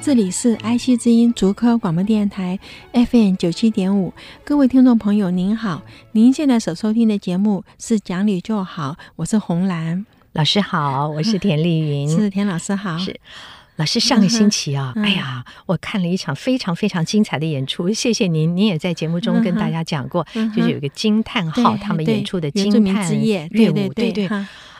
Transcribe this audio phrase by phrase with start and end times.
[0.00, 2.58] 这里是爱惜之音竹科广播电台
[2.92, 4.14] FM 九七点五，
[4.44, 5.82] 各位听众朋友您好，
[6.12, 10.06] 您现在所收听的节目是《讲理就好》，我是红兰。
[10.32, 13.20] 老师好，我是 田丽云，是田老师好，是
[13.76, 14.00] 老师。
[14.00, 24.30] 上个星期啊， 哎呀，我看了一场非常非常精彩的演出，谢谢您，您也在节目中跟大家讲过，就是有一个惊叹号他们演出的惊叹乐舞，对对。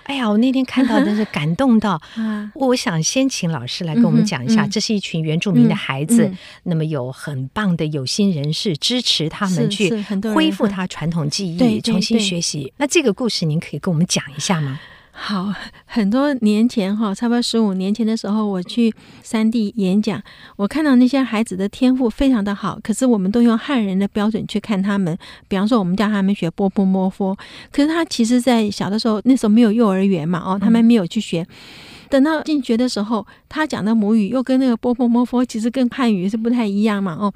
[0.09, 2.01] 哎呀，我那天看到真是感动到，
[2.57, 6.31] 我想先请老师来跟我们讲一下，这是一群原住民的孩子，
[6.63, 9.91] 那么有很棒的有心人士支持他们去
[10.35, 12.73] 恢复他传统技艺，重新学习。
[12.79, 14.81] 那这个故事您可以跟我们讲一下吗？
[15.21, 15.53] 好，
[15.85, 20.23] 很多年前哈，差不多十五年前的时候，我去山地演讲，
[20.57, 25.19] 我看到那些孩子的天赋非常的好，可是我们都用汉人的标准去看他们。
[25.49, 27.37] 比方说，我们叫他们学波波摸佛，
[27.73, 31.45] 可是他其实在小的时候，那时候没有幼儿园嘛，哦，他们没有去学。
[32.09, 37.35] 等到进学的时候，他讲的母语又跟那个波波摸佛，其实跟汉语是不太一样嘛，哦。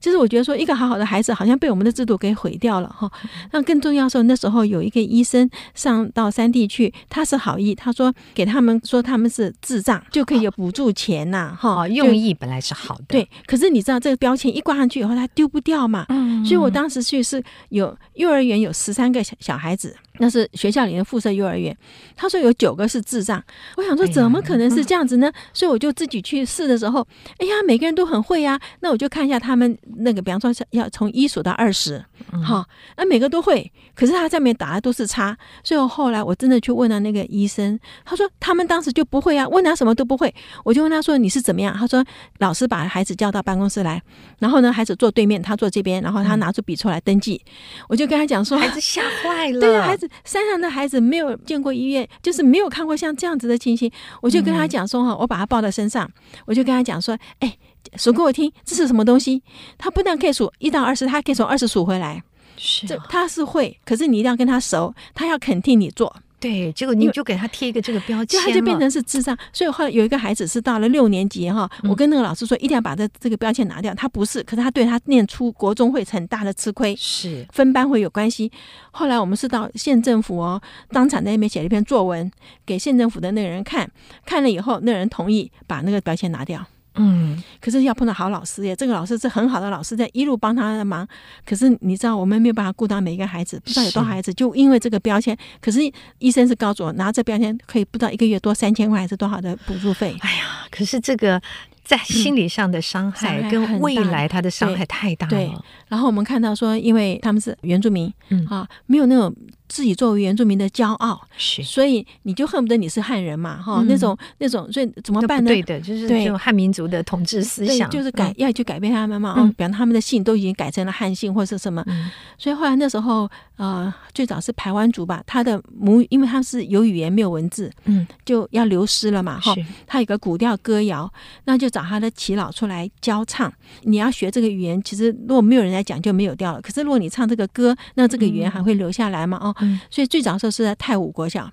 [0.00, 3.10] 就是我觉得说，一个好好的孩子好像被我们的制度给毁掉了哈。
[3.52, 11.86] 那更重要的时候，那时候有一个医生上到山地去，他是好意，他说给他们说他们是智障就可以有补助钱呐哈。
[11.88, 13.28] 用意本来是好的，对。
[13.46, 16.06] 可是你知道这个标签一挂上去以后，他丢不掉嘛。
[16.08, 16.44] 嗯。
[16.44, 19.96] 所以我当时去是有幼儿园有十三个小小孩子。
[20.18, 21.76] 那是学校里的附设幼儿园，
[22.16, 23.42] 他说有九个是智障，
[23.76, 25.32] 我想说怎么可能是这样子呢？
[25.52, 27.06] 所以我就自己去试的时候，
[27.38, 28.58] 哎呀，每个人都很会呀。
[28.80, 32.04] 那我就看一下他们那个，比方说要从一数到二十，
[32.44, 32.64] 好，
[32.96, 35.36] 那每个都会，可是他上面打的都是叉。
[35.62, 40.34] 所以我后来我真的去问了那个医生，他说他们当时就不会啊，问他什么都不会。
[40.64, 41.74] 我就问他说你是怎么样？
[41.76, 42.04] 他说
[42.38, 44.02] 老师把孩子叫到办公室来，
[44.38, 47.40] 然后呢，孩子坐对面，他坐这边，然后他拿出笔出来登记。
[47.88, 50.07] 我就跟他讲说，孩子吓坏了，对啊，孩子。
[50.24, 53.90] 山上的孩子没有见过医院，就是没有看过像这样子的情形。
[54.20, 56.10] 我就跟他讲说哈，我把他抱在身上，
[56.46, 57.56] 我就跟他讲说，哎，
[57.96, 59.42] 数给我听，这是什么东西？
[59.76, 62.22] 他不但可以数一到二十，他还可以从二十数回来。
[62.56, 66.14] 是，这他是会，可是你一定要跟他熟，他要肯定你做。
[66.40, 69.36] 对，结果你就给他贴一个这个标签，就他就变成是智障。
[69.52, 73.92] 所以后来有一个孩子是到了六年级哈，我跟那个老师说，一定要把这这个标签拿掉。
[73.94, 78.50] 他不是，可是他对他念出国中会很大的吃亏，是分班会有关系。
[78.92, 82.30] 后来我们是到县政府哦，当场在那边写了一篇作文
[82.64, 83.90] 给县政府的那个人看，
[84.24, 86.64] 看了以后，那个人同意把那个标签拿掉。
[86.98, 91.06] 嗯，可是要碰到好老师耶，这个老师是很好的老师，在一路帮他的忙。
[91.46, 95.36] 可是你知道，我们没有办法顾到每一个孩子，不知道有多少孩子就因为这个标签。
[95.60, 95.80] 可是
[96.18, 100.16] 医生是告诉我，拿这标签可以不知道一个月多三千块还是多少的补助费。
[100.20, 101.40] 哎呀，可是这个
[101.88, 105.30] 在心理上的伤害跟未来他的伤害太大了。
[105.30, 105.50] 对，
[105.88, 108.46] 然后我们看到说，因为他们是原住民，嗯。
[108.46, 109.34] 啊，没有那种。
[109.70, 115.50] 自己作为原住民的骄傲，是，所以你就恨不得你是汉人嘛，哈、嗯，那种那种，所以怎么办呢？
[115.50, 129.54] 对的，就是这种汉民族的统治思想，就是改、嗯、要去改变他们嘛，嗯，比方他们的姓都已经改成了汉姓或者是什么，嗯、所以后来那时候，呃，最早是排湾族吧，他的母语，因为他是有语言没有文字，嗯，就要流失了嘛，哈，
[129.86, 131.12] 他有个古调歌谣，
[131.44, 133.52] 那就找他的耆老出来教唱。
[133.82, 139.54] 你要学这个语言，其实如果没有人来讲就没有掉了，可是如果你唱这个歌，那这个语言还会留下来嘛，哦。
[139.60, 141.48] 嗯、所以最早的时候是在太武国小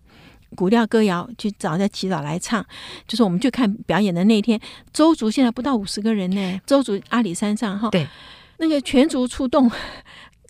[0.55, 2.65] 古调歌谣，去找在祈祷来唱。
[3.07, 4.59] 就是我们去看表演的那一天，
[4.91, 6.59] 周族现在不到五十个人呢。
[6.65, 8.07] 周族阿里山上哈，对，
[8.57, 9.69] 那个全族出动。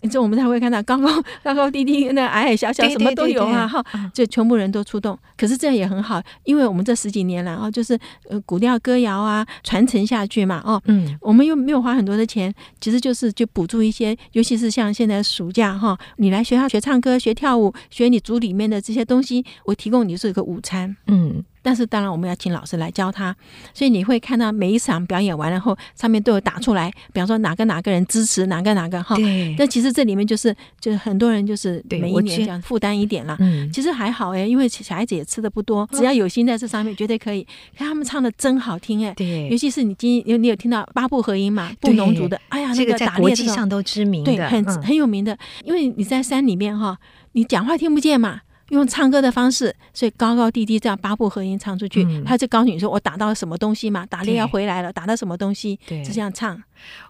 [0.08, 1.08] 这我们才会看到高高
[1.42, 3.66] 高高低低，那矮矮小小什么都有啊！
[3.66, 5.18] 哈，就全部人都出动。
[5.36, 21.44] 可是这样也很好，因为我们这十几年来啊，就是呃古调歌谣啊传承下去嘛，哦，嗯，我们又没有花很多的钱，其实就是就补助一些，尤其是像现在暑假哈，你来学校学唱歌、学跳舞、学你组里面的这些东西，我提供你是一个午餐，嗯。
[21.66, 23.34] 但是当然，我们要请老师来教他，
[23.74, 29.16] 所以你会看到每一场表演完了后，上面都有打出来，比方说哪个哪个人支持哪个哪个哈。
[29.16, 29.52] 对。
[29.58, 33.36] 那其实这里面就是就是很多人就是每一年这样负担一点了。
[33.40, 33.68] 嗯。
[33.72, 37.44] 其实还好哎，因为小孩子也吃的不多，只要有心在这上面，绝对可以。
[37.76, 39.12] 看他们唱的真好听哎。
[39.14, 39.48] 对。
[39.48, 41.72] 尤其是你今有你有听到八部合音嘛？
[41.80, 45.36] 布农族的，哎呀，那个在国际上都知名的，对，很很有名的。
[45.64, 46.96] 因为你在山里面哈，
[47.32, 48.42] 你讲话听不见嘛。
[48.70, 54.04] 用唱歌的方式，所以高高低低这样八部合音唱出去，嗯、他就告诉你说：“我打到什么东西嘛？
[54.06, 56.62] 打猎要回来了，打到什么东西？”对，就这样唱。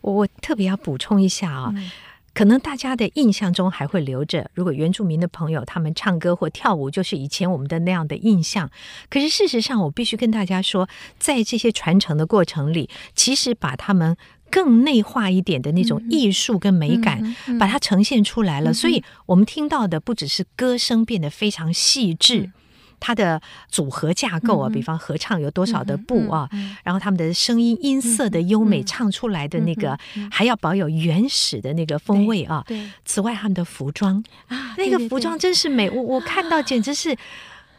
[0.03, 1.91] 我我特别要补充一下啊、哦，嗯、
[2.35, 8.71] 可能大家的印象中还会留着，如果原住民的朋友他们唱歌或跳舞，就是以前我们的那样的印象。
[9.09, 10.89] 可是事实上，我必须跟大家说，
[11.19, 14.17] 在这些传承的过程里，其实把他们
[14.51, 18.71] 更内化一点的那种艺术跟美感，把它呈现出来了。
[18.71, 22.41] 嗯、所以我们听到的不只是歌声变得非常细致。
[22.41, 22.53] 嗯。
[22.99, 26.49] 它的组合架构啊，比方合唱有多少的部啊，
[26.83, 29.97] 然后他们的声音音色的优美，唱出来的那个
[30.31, 32.65] 还要保有原始的那个风味啊。
[32.67, 37.15] 对，此外他们的服装啊，那个服装真是美，我我看到简直是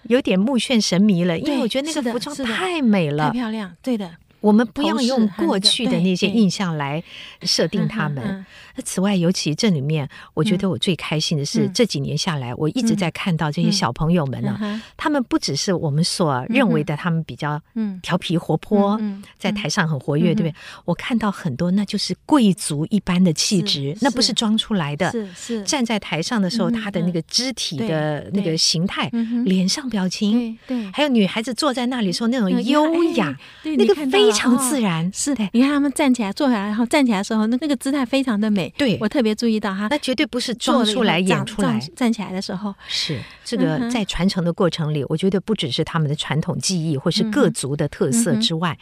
[0.03, 4.11] 有点目眩神迷了，因为我觉得那个服装太美了，太漂亮，对的。
[4.47, 7.03] 我们不要用过去的那些印象来
[7.41, 8.45] 设定他们。
[8.75, 17.61] 那此外，尤其这里面，我觉得我最开心的是这几年下来，我一直在看到这些小朋友们呢，他们不只是我们所认为的他们比较
[18.01, 18.97] 调皮活泼，
[19.37, 20.55] 在台上很活跃，对不对？
[20.85, 25.11] 我看到很多，那就是贵族一般的气质，那不是装出来的。
[25.11, 29.09] 是是，站在台上的时候，他的那个肢体的那个形态，
[29.43, 34.31] 脸上表情，对，还有女孩子坐在那里时候那种优雅，那个非。
[34.37, 35.47] 非常自然，是的。
[35.53, 38.71] 你看他们站起来、坐下来，然后站起来的时候，那那个姿态非常的美。
[38.77, 41.79] 对，我特别注意到哈，那绝对不是装出来演出来。
[41.95, 48.77] 站起来的时候，是这个在传承的过程里，我觉得不只是他们的传统技艺或是各族的特色之外，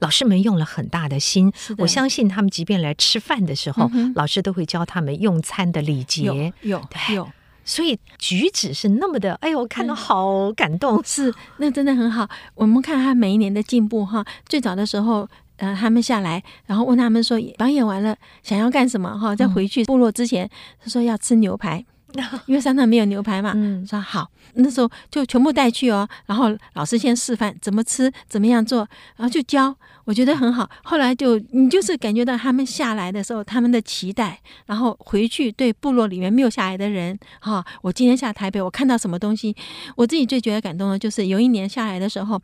[0.00, 1.52] 老师们用了很大的心。
[1.78, 6.52] 我相信他们即便来吃饭的时候，老师都会教他们用餐的礼节。
[6.60, 6.82] 有
[7.14, 7.28] 有。
[7.70, 10.96] 所以举止是那么的，哎呦，我看到好感动。
[10.96, 12.28] 嗯、 是，那真的很好。
[12.56, 14.24] 我们看他每一年的进步哈。
[14.48, 15.28] 最早的时候，
[15.58, 19.36] 呃，他们下来，然后问他们说，表演完了想要干什么哈？
[19.36, 20.50] 在回去部落之前，
[20.82, 21.84] 他说要吃牛排。
[22.46, 26.08] 因为山上没有牛排嘛，嗯，说好，那时候就全部带去哦。
[26.26, 28.78] 然后老师先示范怎么吃，怎么样做，
[29.16, 29.74] 然后就教，
[30.04, 30.68] 我觉得很好。
[30.82, 39.54] 后来就你就是感觉到他们下来的时候，他们的期待，然后回去对部落里面没有下来的人，哈，我今天下台北，我看到什么东西，
[39.96, 42.40] 我自己最觉得感动的，就是有一年下来的时候，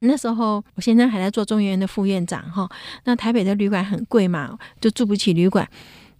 [0.00, 2.68] 那时候我先生还在做中研院的副院长，哈，
[3.04, 5.68] 那台北的旅馆很贵嘛，就住不起旅馆。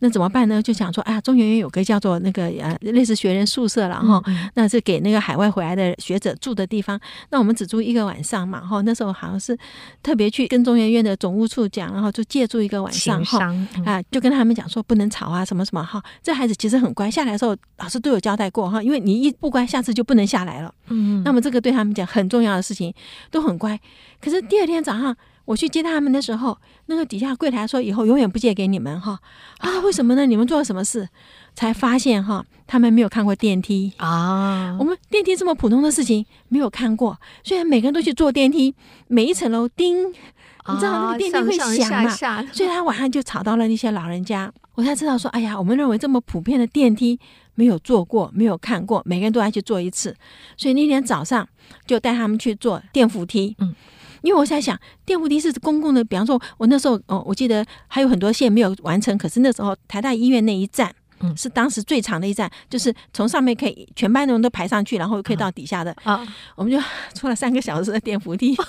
[0.00, 0.62] 那怎么办呢？
[0.62, 4.22] 就想说，哎啊，中研院有个叫做那个呃，类似学人宿舍了哈，
[4.54, 6.98] 那是给那个海外回来的学者住的地方。
[7.30, 9.56] 那我们只住一个晚上嘛，哈，那时候好像是
[10.02, 13.38] 特别去跟中研院的总务处讲，然后就借住一个晚上哈，
[13.84, 16.02] 啊，就跟他们讲说不能吵啊，什么什么哈。
[16.22, 20.72] 这孩子其实很乖，下来的时候老师都有交代过哈，因为你一不乖，下次就不能下来了。
[20.88, 22.94] 嗯，那么这个对他们讲很重要的事情，
[23.30, 23.78] 都很乖。
[24.20, 25.16] 可是第二天早上。
[25.48, 29.18] 我去接他们的时候，那个底下柜台说以后永远不借给你们哈。
[29.60, 30.26] 啊，为什么呢？
[30.26, 31.08] 你们做了什么事？
[31.54, 34.76] 才发现哈，他们没有看过电梯啊。
[34.78, 38.74] 我们电梯这么普通的事情没有看过，虽然每个人都去坐电梯，
[39.06, 42.10] 每一层楼叮，你知道那个电梯会响嘛？
[42.52, 44.52] 所以他晚上就吵到了那些老人家。
[44.74, 47.18] 我才知道说，哎呀，我们认为这么普遍的电梯
[47.54, 50.14] 没有坐过，没有看过，每个人都要去坐一次。
[50.58, 51.48] 所以那天早上
[51.86, 53.56] 就带他们去坐电扶梯。
[53.60, 53.74] 嗯。
[54.22, 66.78] 因为我在想，电扶梯是公共的，比方说，我那时候哦，我记得还有很多线没有完成，可是那时候台大医院那一站，嗯，是当时最长的一站，就是从上面可以全班的人都排上去，然后可以到底下的啊，我们就
[67.14, 68.56] 坐了三个小时的电扶梯。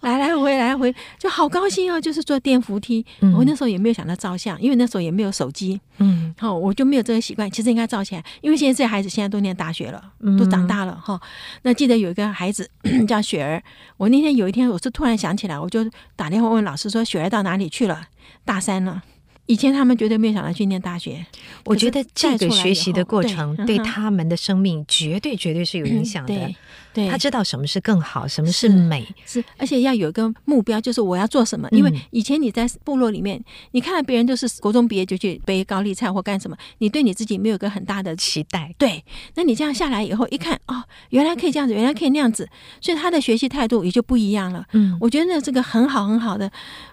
[0.00, 3.04] 来来回来回就好高兴哦，就是坐电扶梯。
[3.18, 5.80] 嗯、我那时候也没有想到照相，因为那时候也没有手机。
[5.96, 7.50] 嗯，好，我就没有这个习惯。
[7.50, 10.00] 其实应该照起来，因为现在这些孩子现在都念大学了，
[10.38, 11.20] 都长大了哈。
[11.62, 12.70] 那记得有一个孩子
[13.08, 13.60] 叫雪儿，
[13.96, 18.06] 我那天有一天我是突然想起来，我就打电话问老师说：“雪儿到哪里去了？
[18.44, 19.02] 大三了。”
[19.48, 21.24] 以前他们绝对没有想到去念大学。
[21.64, 26.54] 我觉得这个学习的过程对他们的生命绝对绝对是有影响的。
[26.98, 31.68] 对，他知道什么是更好，什么是美，是，而且要有一个目标，就是我要做什么。
[31.70, 33.40] 因为以前你在部落里面，
[33.70, 38.74] 你看到别人都是国中毕业就去背高丽菜或干什么，你对你自己没有个很大的期待。
[38.76, 39.04] 对，
[39.36, 42.48] 那你这样下来以后，一看哦，原来可以这样子，原来可以那样子，
[42.80, 44.66] 所以他的学习态度也就不一样了。
[44.72, 46.50] 嗯，我觉得那这个很好很好的。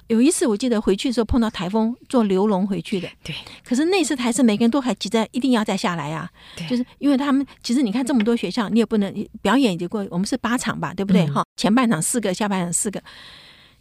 [0.08, 3.10] 有一次我记得回去的时候碰到台风，坐流龙回去的。
[3.24, 3.34] 对，
[3.64, 6.30] 可是那次台是每个人都还急着一定要再下来啊。
[6.56, 10.10] 对，就是因为他们其实你看这么多学校，你也不能表演就。
[10.12, 11.26] 我们是八场吧，对不对？
[11.28, 13.02] 哈、嗯，前半场四个，下半场四个。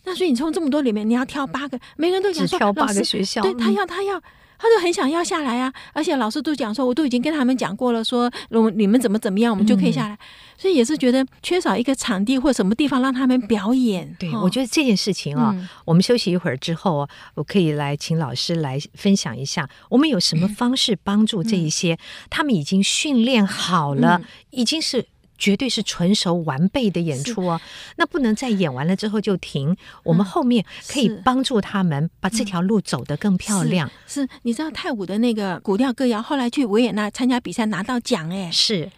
[0.05, 4.23] 那所以你从这么多里面，你要挑八个，每个人都想说，挑八个学校，对他要，他要。
[4.57, 10.15] 他都很想要下来啊，而且老师都讲说，我都已经跟他们讲过了，说我你们怎么怎么样，我们就可以下来。
[10.15, 10.19] 嗯、
[10.57, 14.17] 所以也是觉得缺少一个场地或什么地方让他们表演。
[14.19, 21.99] 对，我觉得这件事情啊，嗯、我们休息一会儿之后，我可以来请老师来分享一下，我们有什么方式帮助这一些、嗯、
[22.31, 25.05] 他们已经训练好了，嗯、已经是。
[25.39, 27.61] 绝对是纯熟完备的演出哦。
[27.97, 33.91] 那不能在演完了之后就停，我们后面可以帮助他们把这条路走得更漂亮。
[34.07, 38.51] 是，是你知道泰舞的那个古调歌谣，后来去维也纳参加比赛拿到奖哎。
[38.51, 38.91] 是，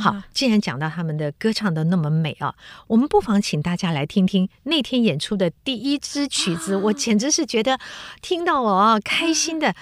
[0.00, 2.54] 好，既然讲到他们的歌唱的那么美啊，
[2.86, 6.76] 我们不妨请大家来听听那天演出的第一支曲子。
[6.76, 7.78] 我简直是觉得
[8.20, 9.74] 听到我啊开心的，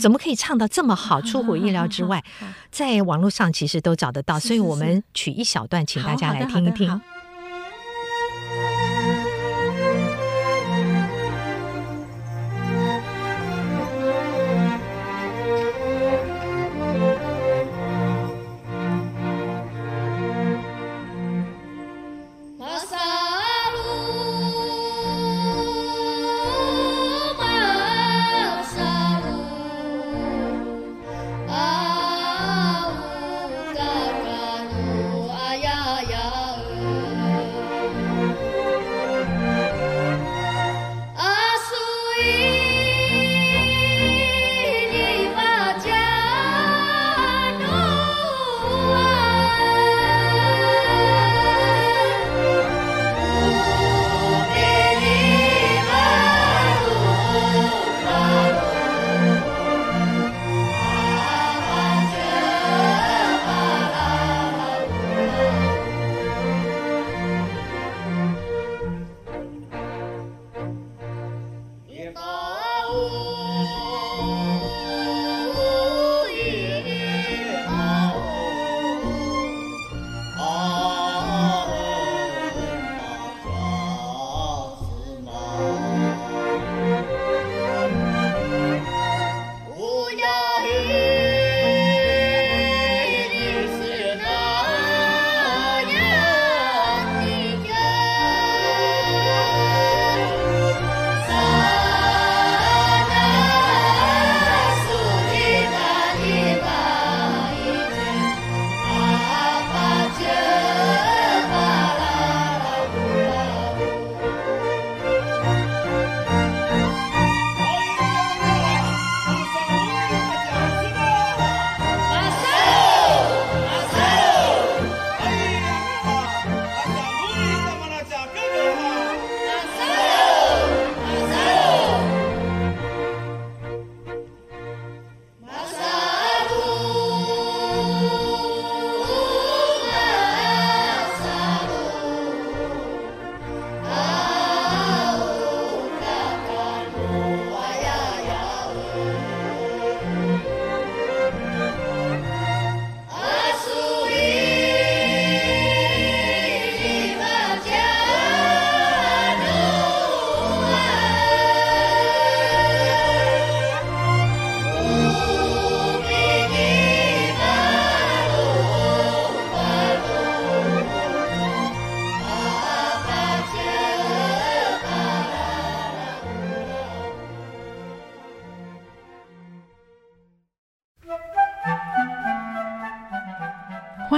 [0.00, 2.22] 怎么可以唱到这么好，出乎意料之外。
[2.70, 6.98] 在网络上其实都找得到，所以我们取一小段，请大家来听一听。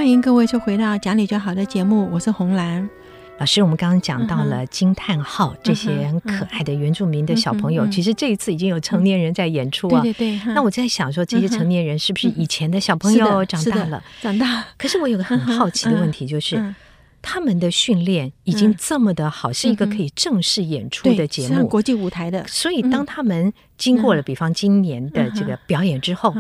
[0.04, 2.86] 欢迎各位就回到讲理就好的节目，我是红兰
[3.38, 3.62] 老师。
[3.62, 10.02] 我们刚刚讲到了惊叹号这些很可爱的原住民的小朋友，其实这一次已经有成年人在演出啊。
[10.02, 10.52] 对对对。
[10.52, 14.04] 那我在想说，这些成年人是不是以前的小朋友长大了？
[14.20, 14.66] 长大。
[14.76, 16.62] 可是我有个很好奇的问题，就是
[17.22, 22.46] 他们的训练已经这么的好，是一个可以正式演出的节目，国际舞台的。
[22.46, 26.34] 所以当他们经过了，比方今年的这个表演之后。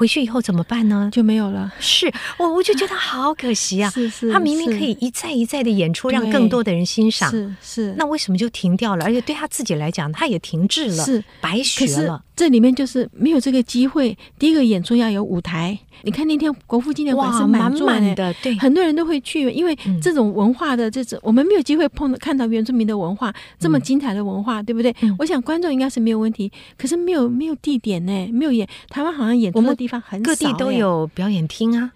[0.00, 1.10] 回去以后怎么办呢？
[1.12, 1.70] 就没有了。
[1.78, 3.90] 是我，我就觉得好可惜啊！
[3.92, 7.30] 是是，他明明可以一再一再的演出，让更多的人欣赏。
[7.30, 9.04] 是是，那为什么就停掉了？
[9.04, 12.24] 而且对他自己来讲，他也停滞了，是白学了。
[12.34, 14.16] 这里面就是没有这个机会。
[14.38, 15.78] 第一个演出要有舞台。
[16.02, 24.94] 你看那天国父纪念馆是满满的，对，很多人都会去，因为这种文化的这种，我们没有机会碰到看到原住民的文化这么精彩的文化，对不对？
[25.18, 31.92] 我想观众应该是没有问题，可是没有没有地点呢，没有演台湾好像演出的地方很，各地都有表演厅啊。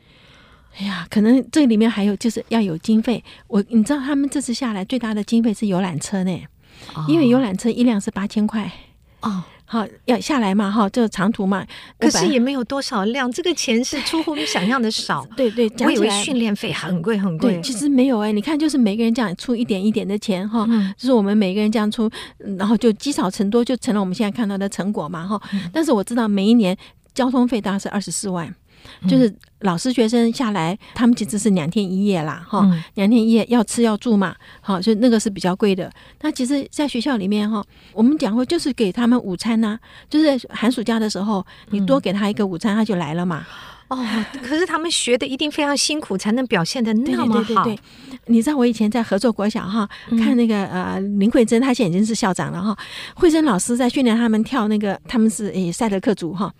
[0.78, 3.22] 哎呀，可能这里面还有就是要有经费。
[3.46, 6.40] 我你知道他们这次下来最大的经费是游览车呢，
[7.06, 8.72] 因为游览车一辆是八千块
[9.20, 9.44] 哦。
[9.66, 11.66] 好，要下来嘛，哈，这长途嘛，
[11.98, 15.26] 可是也没有多少辆，这个钱是出乎你想象的少。
[15.34, 20.66] 对对，我以为训练费很贵很贵，对，其实没有哎，你看，就是每个人这样出一点一点的钱哈，
[20.98, 22.10] 就是我们每个人这样出，
[22.58, 25.40] 然后就积少成多，就成了我们现在看到的成果嘛，哈。
[25.72, 26.76] 但是我知道每一年
[27.14, 28.52] 交通费大概是二十四万，
[29.08, 35.90] 就是老师学生下来，他们其实是两天一夜啦，哈、嗯，两天一夜要吃要住嘛，好，所以那个是比较贵的。
[36.20, 39.80] 那其实，在学校里面哈，我们讲过就是给他们午餐呐、啊，
[40.10, 43.46] 就是寒暑假的时候，你多给他一个午餐，他就来了嘛。
[43.48, 43.98] 嗯哦，
[44.42, 47.42] 可是他们学的一定非常辛苦，才能表现的那么好。
[47.42, 47.78] 对对对对，
[48.26, 52.76] 你知道我以前在合作国小哈，看那个呃林慧珍，她现在已经是校长了哈。
[53.14, 56.52] 慧珍老师在训练他们跳那个，他们是诶赛德克族哈，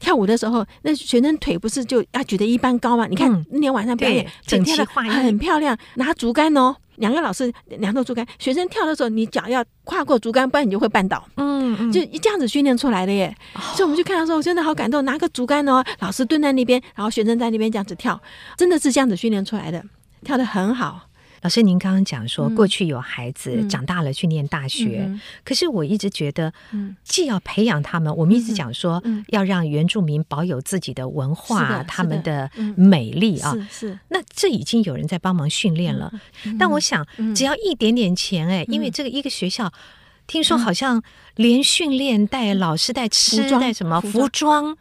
[0.00, 3.06] 跳舞的时候，那学生腿不是就要举得一般高吗？
[3.06, 6.76] 你看那天晚上表演，整齐的很漂亮，拿竹竿哦。
[6.96, 11.24] 两个老师，两头竹竿，学生跳的时候，你脚要跨过竹竿，不然你就会绊倒。
[11.36, 13.34] 嗯，嗯，就一这样子训练出来的耶。
[13.54, 15.04] 哦、所以我们去看的时候，真的好感动。
[15.04, 18.20] 拿个竹竿哦，老师蹲在那边，然后学生在那边这样子跳，
[18.56, 19.82] 真的是这样子训练出来的，
[20.24, 21.08] 跳的很好。
[21.42, 25.10] 老师，您刚刚讲说，过去有孩子长大了去念大学，
[25.44, 26.52] 可是我一直觉得，
[27.02, 33.98] 既要培养他们，我们一直讲说，要让原住民保有自己的文化，他们的美丽啊，是是。
[34.08, 36.12] 那这已经有人在帮忙训练了，
[36.60, 39.72] 但我想，只要一点点钱，哎，因为这个一个学校，
[40.28, 41.02] 听说好像
[41.34, 44.76] 连训练带老师带吃带什么服装，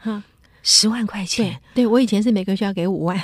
[0.62, 1.60] 十万块钱。
[1.74, 3.20] 对，我以前是每个学校给五万。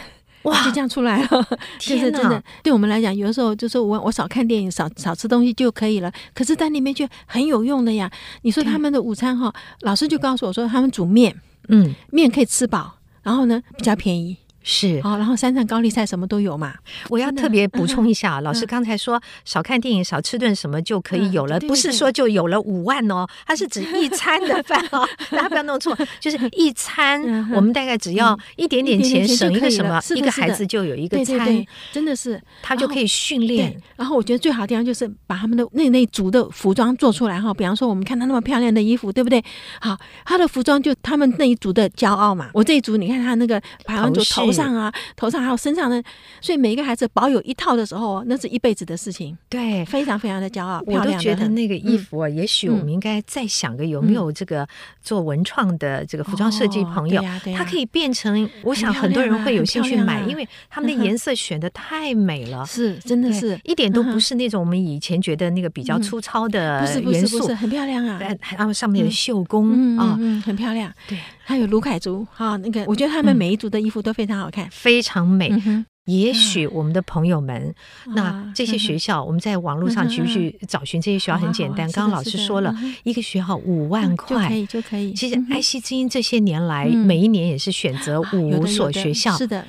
[0.48, 1.28] 哇，就这样出来了，
[1.80, 2.42] 就是真的。
[2.64, 6.12] 对我们来讲，有的时候就是我我少看电影，少少吃东西就可以了。
[6.34, 8.10] 可是，在那边却很有用的呀。
[8.44, 11.36] 你说他们的午餐哈，老师就告诉我说，他们煮面，
[11.68, 14.38] 嗯，面可以吃饱，然后呢比较便宜。
[14.70, 15.02] 是。
[15.02, 16.74] 好，然后山上高丽菜什么都有嘛。
[17.08, 27.22] 我要特别补充一下，老师刚才说少看电影、少吃顿什么就可以有了，不是说就有了五万哦，它是指 一餐的饭哦， 大家不要弄错，就是一餐，
[27.54, 32.42] 我们大概只要一点点钱，省一个什么，一个孩子就有一个餐，真的是。
[32.62, 33.82] 他就可以训练。
[33.96, 39.42] 然后我觉得最好的地方就是把他们的那那组的服装做出来哈，比方说我们看他那么漂亮的衣服，对不对？
[39.80, 42.50] 好，他的服装就他们那一组的骄傲嘛。
[42.54, 46.02] 我这一组你看他那个排湾族头上啊，头上还有身上的，
[46.42, 49.38] 所以每一个孩子保有一套的时候，那是一辈子的事情。
[49.50, 50.82] 对，非常非常的骄傲。
[50.86, 54.68] 我都觉得那个衣服啊，也许我们应该再想个有没有这个
[55.02, 57.22] 做文创的这个服装设计朋友，
[57.56, 70.92] 他可以变成，我想很多人会有兴趣买，因为他们的颜色选的太美了，是真的是一点都不是那种我们以前觉得那个比较粗糙的元素，不是不是不是，很漂亮啊，他们上面的绣工啊，很漂亮。
[71.08, 71.18] 对。
[71.48, 75.50] 还有卢凯族哈，那个我觉得他们每一族的衣服都非常好看，嗯、非常美。
[75.66, 77.74] 嗯、也许我们的朋友们，
[78.08, 81.90] 啊、那这些学校，我们在网络上去去找寻这些学校很简单。
[81.94, 85.14] 刚刚老师说了一个学校五万块，就可以就可以。
[85.14, 89.66] 其实爱惜之音这些年来，嗯、每一年也是选择五所学校，是的。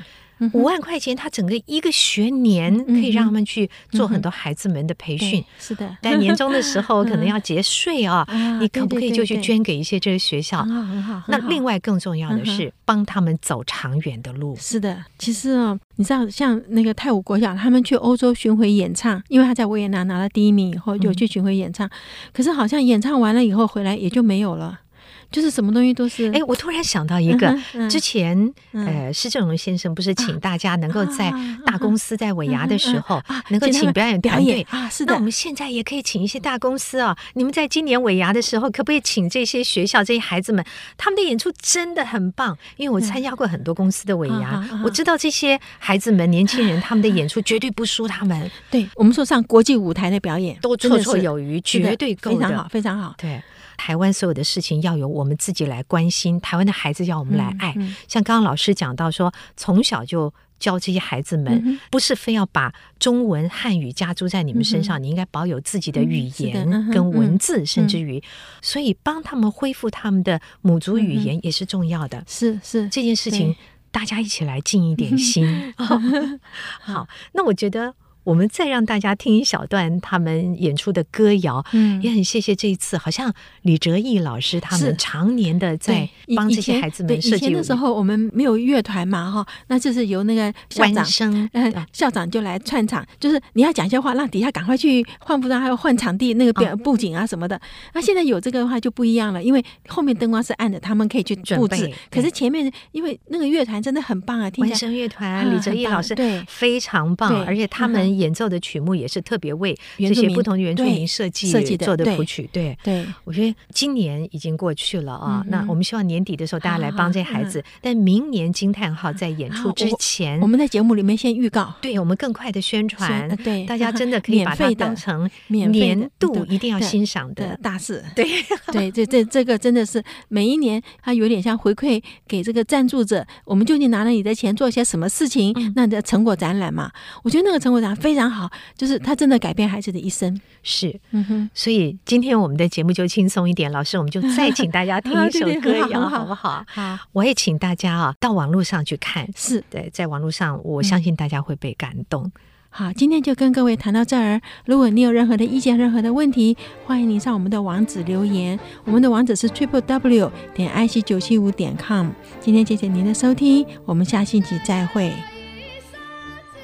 [0.52, 5.44] 五万块钱，他整个一个学年可以让他们去做很多孩子们的培训。
[5.58, 8.26] 是的，但年终的时候 可能要节税啊，
[8.60, 10.62] 你可不可以就去捐给一些这个学校？
[10.62, 11.22] 很好。
[11.28, 14.56] 那另外更重要的是帮他们走长远的路。
[14.56, 21.88] 是的，其实哦，你知道，像那个泰武国小，他们去欧洲巡回演唱，因为他在维也纳拿了第一名以后，就去巡回演唱。
[22.32, 24.80] 可是好像演唱完了以后回来也就没有了。
[25.30, 27.54] 就是什么东西都是哎，我突然想到一个，
[27.90, 31.32] 之前呃，施正荣先生不是请大家能够在
[31.66, 34.88] 大公司在尾牙的时候能够请表演团队啊？
[34.88, 40.64] 是的，那我们现在也可以请一些大公司啊，你们在今年尾牙的时候，可不可以请这些学校这些孩子们？
[40.96, 48.50] 他们的演出真的很棒，因为我参加过很多公司的尾牙，我知道这些孩子们、年轻人他们的演出绝对不输他们。
[48.70, 53.14] 对我们说上国际舞台的表演都绰绰有余，绝对够的，非常好，非常好。
[53.18, 53.42] 对。
[53.78, 57.72] 台湾所有的事情要由我们自己来关心，台湾的孩子要我们来爱。
[57.76, 68.22] 嗯嗯、像刚刚老师讲到说，从小就教这些孩子们，嗯、不是非要把中文汉语加注在你们身上，嗯、你应该保有自己的语言跟文字，甚至于，
[68.60, 72.22] 所以帮他们恢复他们的母族语言也是重要的。
[72.26, 73.54] 是、嗯、是，是这件事情
[73.90, 75.46] 大家一起来尽一点心。
[75.78, 76.40] 嗯
[76.82, 77.94] 好，那我觉得。
[78.28, 87.36] 我们再让大家听一小段他们演出的歌谣，嗯，也很谢谢这一次，好像李哲毅老师他们常年的在帮这些孩子们设计。
[87.36, 91.50] 以前的时候我们没有乐团嘛，哈，那就是由那个校长，声
[91.90, 97.58] 校长就来串场，就是你要讲一些话，让底下赶快去换服装，还有换场地那个表布景啊什么的。
[97.94, 101.90] 那现在有这个的话就不一样了，因为后面灯光是暗的，他们可以去布置。
[102.10, 104.62] 可是前面因为那个乐团真的很棒啊，听。
[104.62, 108.17] 文声乐团李哲毅老师对非常棒，而且他们。
[108.18, 112.48] 演奏的曲目也是特别为这些不同的原住民设计设计做的谱曲。
[112.52, 117.62] 对对，我觉得今年已经过去了啊，那我们希望年底的时候大家来帮这孩子。
[117.80, 128.04] 但明年惊叹号在演出之前，我们在节目里面先预告，对我们更快的宣传，对大家真的可以把它当成年度一定要欣赏的大事。
[128.14, 128.26] 对
[128.72, 135.54] 对，这这这个真的是每一年，它有点像回馈给这个赞助者，我们究竟拿了你的钱做些什么事情？
[135.76, 136.90] 那的成果展览嘛，
[137.22, 140.40] 我觉得那个成果展览非常好，就是他真的改变孩子的一生。
[140.62, 141.50] 是，嗯哼。
[141.54, 146.64] 所以今天我们的节目就轻松一点，老师，我们就再请大家听一首歌谣，好不好？
[146.68, 152.30] 好，我也请大家啊到网络上去看，是对，在网络上，我相信大家会被感动。
[152.70, 154.40] 好，今天就跟各位谈到这儿。
[154.66, 158.58] 如果你有任何的意见、任何的问题，欢迎您上我们的网址留言。
[158.84, 162.10] 我们的网址是 triple w 点 i c 九七五点 com。
[162.40, 165.10] 今天谢谢您的收听，我们下星期再会。